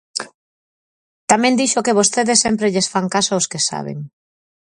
[1.31, 3.97] Tamén dixo que vostedes sempre lles fan caso aos que saben.